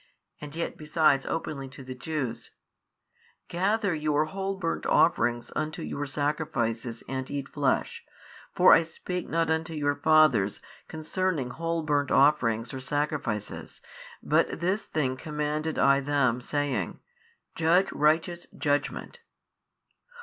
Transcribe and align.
and 0.39 0.55
yet 0.55 0.77
besides 0.77 1.27
openly 1.27 1.67
to 1.69 1.83
the 1.83 1.93
Jews, 1.93 2.49
Gather 3.49 3.93
your 3.93 4.25
whole 4.25 4.55
burnt 4.57 4.87
offerings 4.87 5.51
unto 5.55 5.83
your 5.83 6.07
sacrifices 6.07 7.03
and 7.07 7.29
eat 7.29 7.47
flesh, 7.47 8.03
for 8.55 8.73
I 8.73 8.81
spake 8.81 9.29
not 9.29 9.51
unto 9.51 9.75
your 9.75 9.93
fathers 9.93 10.59
concerning 10.87 11.51
whole 11.51 11.83
burnt 11.83 12.09
offerings 12.09 12.73
or 12.73 12.77
|625 12.77 12.81
sacrifices, 12.81 13.79
but 14.23 14.59
this 14.59 14.81
thing 14.85 15.17
commanded 15.17 15.77
I 15.77 15.99
them 15.99 16.41
saying, 16.41 16.99
Judge 17.53 17.91
righteous 17.93 18.47
judgment. 18.57 19.19